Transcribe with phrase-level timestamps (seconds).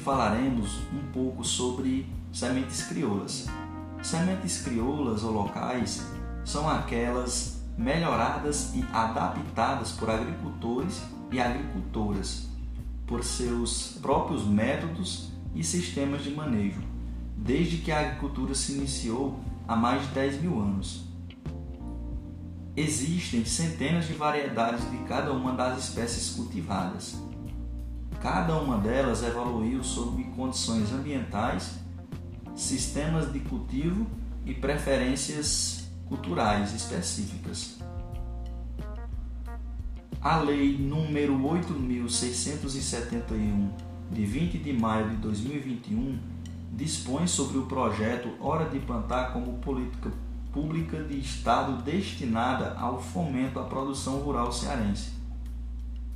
[0.00, 3.46] falaremos um pouco sobre sementes crioulas.
[4.02, 6.04] Sementes crioulas ou locais
[6.44, 12.48] são aquelas melhoradas e adaptadas por agricultores e agricultoras
[13.06, 16.82] por seus próprios métodos e sistemas de manejo,
[17.36, 21.04] desde que a agricultura se iniciou há mais de 10 mil anos.
[22.76, 27.20] Existem centenas de variedades de cada uma das espécies cultivadas.
[28.20, 31.78] Cada uma delas evoluiu sob condições ambientais,
[32.54, 34.06] sistemas de cultivo
[34.44, 37.78] e preferências culturais específicas.
[40.20, 43.70] A Lei número 8671
[44.10, 46.18] de 20 de maio de 2021
[46.72, 50.12] dispõe sobre o projeto Hora de Plantar como política
[50.52, 55.19] pública de Estado destinada ao fomento à produção rural cearense,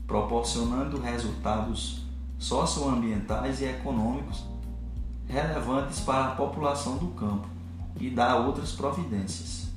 [0.07, 2.05] proporcionando resultados
[2.39, 4.45] socioambientais e econômicos
[5.27, 7.49] relevantes para a população do campo
[7.99, 9.69] e dá outras providências.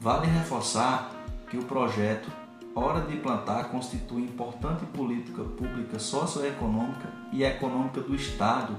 [0.00, 1.10] Vale reforçar
[1.50, 2.30] que o projeto
[2.74, 8.74] Hora de Plantar constitui importante política pública socioeconômica e econômica do Estado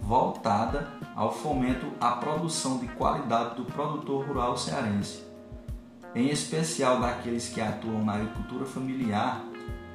[0.00, 5.24] voltada ao fomento à produção de qualidade do produtor rural cearense,
[6.16, 9.44] em especial daqueles que atuam na agricultura familiar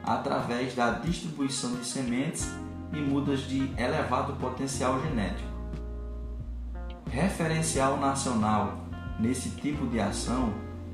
[0.04, 2.48] através da distribuição de sementes
[2.94, 5.50] e mudas de elevado potencial genético.
[7.10, 8.86] Referencial nacional
[9.20, 10.54] nesse tipo de ação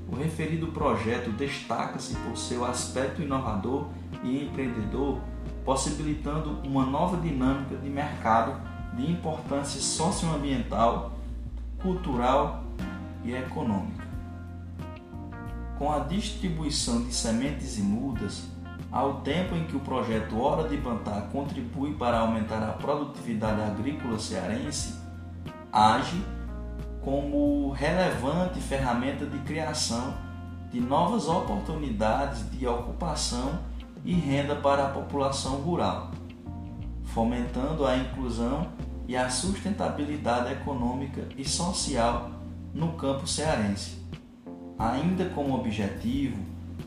[0.09, 3.89] o referido projeto destaca-se por seu aspecto inovador
[4.23, 5.19] e empreendedor,
[5.65, 8.55] possibilitando uma nova dinâmica de mercado
[8.95, 11.11] de importância socioambiental,
[11.81, 12.63] cultural
[13.25, 14.06] e econômica.
[15.77, 18.43] Com a distribuição de sementes e mudas,
[18.91, 24.17] ao tempo em que o projeto Hora de Plantar contribui para aumentar a produtividade agrícola
[24.17, 24.95] cearense,
[25.71, 26.19] age
[27.03, 30.15] como relevante ferramenta de criação
[30.71, 33.59] de novas oportunidades de ocupação
[34.03, 36.11] e renda para a população rural,
[37.05, 38.67] fomentando a inclusão
[39.07, 42.31] e a sustentabilidade econômica e social
[42.73, 44.06] no campo cearense.
[44.79, 46.37] Ainda como objetivo,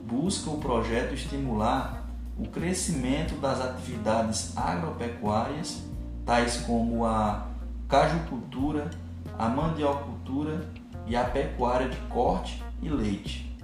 [0.06, 2.06] busca o projeto estimular
[2.38, 5.82] o crescimento das atividades agropecuárias,
[6.24, 7.48] tais como a
[7.88, 8.90] cajucultura,
[9.36, 10.64] a mandiocultura
[11.06, 13.58] e a pecuária de corte e leite.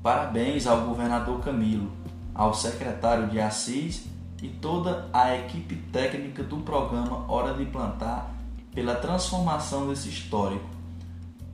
[0.00, 1.90] Parabéns ao governador Camilo,
[2.32, 4.06] ao secretário de Assis
[4.40, 8.30] e toda a equipe técnica do programa Hora de Plantar
[8.72, 10.79] pela transformação desse histórico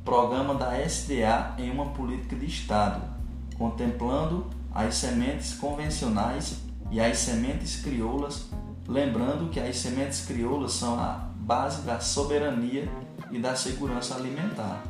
[0.07, 3.03] programa da SDA em uma política de Estado,
[3.59, 6.61] contemplando as sementes convencionais
[6.93, 8.49] e as sementes crioulas,
[8.87, 12.89] lembrando que as sementes crioulas são a base da soberania
[13.33, 14.81] e da segurança alimentar.